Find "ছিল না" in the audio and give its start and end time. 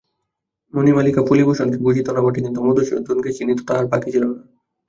4.13-4.37